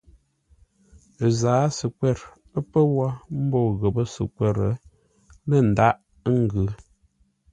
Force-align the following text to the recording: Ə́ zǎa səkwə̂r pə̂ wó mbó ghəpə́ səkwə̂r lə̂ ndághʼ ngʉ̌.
Ə́ 1.25 1.29
zǎa 1.39 1.63
səkwə̂r 1.77 2.19
pə̂ 2.71 2.81
wó 2.95 3.07
mbó 3.43 3.59
ghəpə́ 3.79 4.05
səkwə̂r 4.13 4.57
lə̂ 5.49 5.59
ndághʼ 5.69 5.99
ngʉ̌. 6.41 6.65